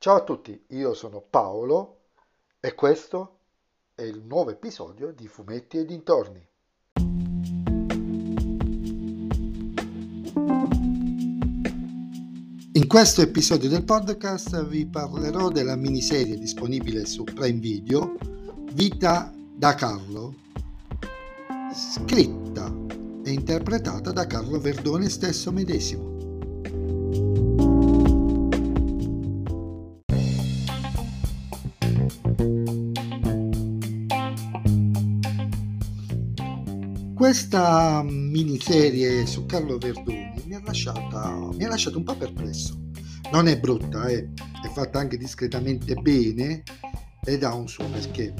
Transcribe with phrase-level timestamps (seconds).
[0.00, 2.02] Ciao a tutti, io sono Paolo
[2.60, 3.38] e questo
[3.96, 6.46] è il nuovo episodio di Fumetti e dintorni.
[12.74, 18.14] In questo episodio del podcast vi parlerò della miniserie disponibile su Prime Video
[18.74, 20.32] Vita da Carlo,
[21.74, 22.72] scritta
[23.24, 26.17] e interpretata da Carlo Verdone stesso medesimo.
[37.18, 42.78] Questa miniserie su Carlo Verdoni mi ha, lasciata, mi ha lasciato un po' perplesso.
[43.32, 44.30] Non è brutta, eh?
[44.64, 46.62] è fatta anche discretamente bene
[47.24, 48.32] ed ha un suo perché.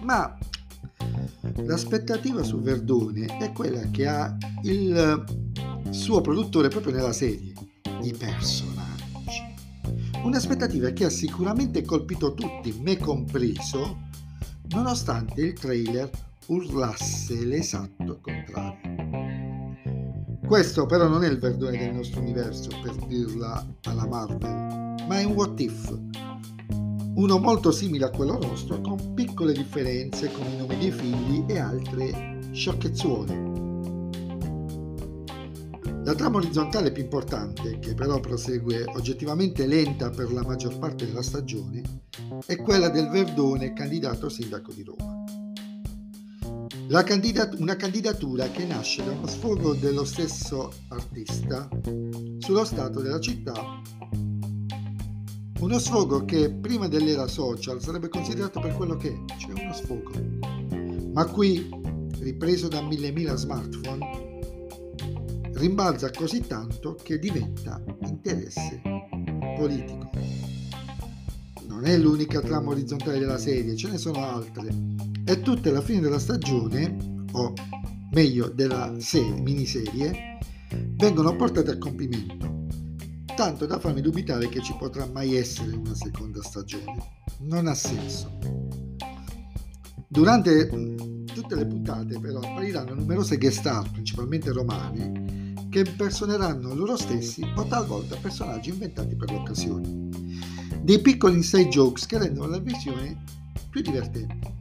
[0.00, 0.38] Ma
[1.56, 5.24] l'aspettativa su Verdone è quella che ha il
[5.90, 7.52] suo produttore proprio nella serie,
[8.00, 9.54] i personaggi.
[10.24, 13.98] Un'aspettativa che ha sicuramente colpito tutti, me compreso,
[14.70, 16.10] nonostante il trailer
[16.48, 19.76] urlasse l'esatto contrario.
[20.46, 25.24] Questo però non è il verdone del nostro universo, per dirla alla Marvel, ma è
[25.24, 25.98] un what if.
[27.14, 31.58] Uno molto simile a quello nostro, con piccole differenze come i nomi dei figli e
[31.58, 33.56] altre sciocchezzuole.
[36.04, 41.22] La trama orizzontale più importante, che però prosegue oggettivamente lenta per la maggior parte della
[41.22, 41.82] stagione,
[42.46, 45.17] è quella del Verdone candidato sindaco di Roma.
[47.04, 51.68] Candidat- una candidatura che nasce da uno sfogo dello stesso artista
[52.38, 53.52] sullo stato della città.
[55.60, 60.12] Uno sfogo che prima dell'era social sarebbe considerato per quello che è, cioè uno sfogo.
[61.12, 61.68] Ma qui,
[62.20, 64.38] ripreso da mille mila smartphone,
[65.52, 68.80] rimbalza così tanto che diventa interesse
[69.56, 70.37] politico.
[71.78, 74.68] Non è l'unica trama orizzontale della serie, ce ne sono altre
[75.24, 77.52] e tutte alla fine della stagione, o
[78.10, 80.40] meglio della serie, miniserie,
[80.96, 82.66] vengono portate a compimento,
[83.36, 86.96] tanto da farmi dubitare che ci potrà mai essere una seconda stagione.
[87.42, 88.38] Non ha senso.
[90.08, 90.66] Durante
[91.32, 97.64] tutte le puntate però appariranno numerose guest star, principalmente romane, che impersoneranno loro stessi o
[97.68, 100.27] talvolta personaggi inventati per l'occasione.
[100.88, 103.22] Dei piccoli inside jokes che rendono la visione
[103.68, 104.56] più divertente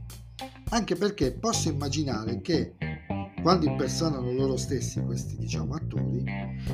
[0.72, 2.76] anche perché posso immaginare che
[3.42, 6.26] quando impersonano loro stessi questi diciamo attori,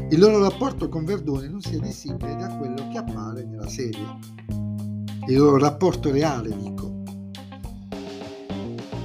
[0.10, 4.18] il loro rapporto con Verdone non sia dissimile da quello che appare nella serie.
[5.28, 7.04] Il loro rapporto reale, dico.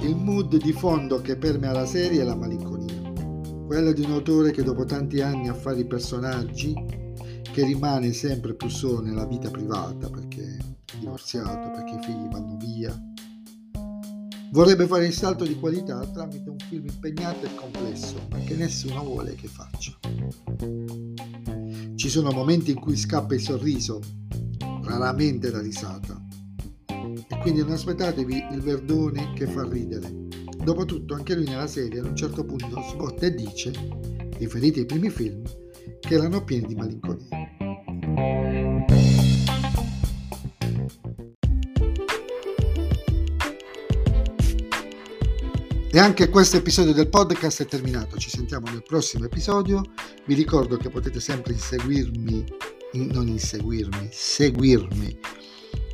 [0.01, 3.11] Il mood di fondo che permea la serie è la malinconia,
[3.67, 6.73] quella di un autore che dopo tanti anni a fare i personaggi,
[7.59, 12.55] che rimane sempre più solo nella vita privata perché è divorziato, perché i figli vanno
[12.57, 12.97] via,
[14.51, 19.03] Vorrebbe fare il salto di qualità tramite un film impegnato e complesso, ma che nessuno
[19.03, 19.95] vuole che faccia.
[21.93, 24.01] Ci sono momenti in cui scappa il sorriso,
[24.81, 26.19] raramente la risata.
[26.87, 30.11] E quindi non aspettatevi il verdone che fa ridere.
[30.63, 33.71] Dopotutto anche lui nella serie ad un certo punto sbotta e dice,
[34.39, 35.43] riferiti ai primi film,
[35.99, 37.59] che erano pieni di malinconia.
[45.91, 49.81] E anche questo episodio del podcast è terminato, ci sentiamo nel prossimo episodio,
[50.27, 52.45] vi ricordo che potete sempre inseguirmi,
[52.91, 55.19] in, non inseguirmi, seguirmi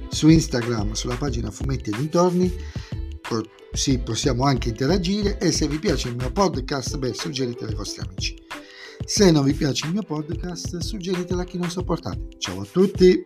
[0.10, 2.54] su Instagram, sulla pagina Fumetti e Dintorni,
[3.22, 8.02] così possiamo anche interagire e se vi piace il mio podcast, beh, suggeritelo ai vostri
[8.06, 8.45] amici.
[9.08, 12.38] Se non vi piace il mio podcast, suggeritelo a chi non sopportate.
[12.40, 13.24] Ciao a tutti!